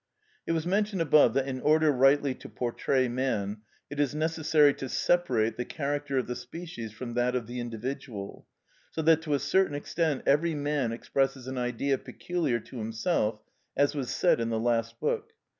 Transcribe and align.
It 0.47 0.53
was 0.53 0.65
mentioned 0.65 0.99
above 0.99 1.35
that 1.35 1.47
in 1.47 1.61
order 1.61 1.91
rightly 1.91 2.33
to 2.33 2.49
portray 2.49 3.07
man, 3.07 3.57
it 3.87 3.99
is 3.99 4.15
necessary 4.15 4.73
to 4.73 4.89
separate 4.89 5.57
the 5.57 5.63
character 5.63 6.17
of 6.17 6.25
the 6.25 6.35
species 6.35 6.91
from 6.91 7.13
that 7.13 7.35
of 7.35 7.45
the 7.45 7.59
individual, 7.59 8.47
so 8.89 9.03
that 9.03 9.21
to 9.21 9.35
a 9.35 9.37
certain 9.39 9.75
extent 9.75 10.23
every 10.25 10.55
man 10.55 10.91
expresses 10.91 11.45
an 11.45 11.59
Idea 11.59 11.99
peculiar 11.99 12.59
to 12.61 12.79
himself, 12.79 13.41
as 13.77 13.93
was 13.93 14.09
said 14.09 14.39
in 14.39 14.49
the 14.49 14.59
last 14.59 14.99
book. 14.99 15.33